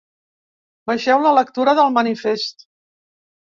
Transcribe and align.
Vegeu 0.91 1.21
la 1.27 1.35
lectura 1.41 1.77
del 1.81 1.93
manifest. 2.01 2.69